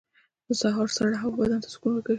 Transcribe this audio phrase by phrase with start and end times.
[0.47, 2.09] •د سهار سړه هوا بدن ته سکون ورکوي.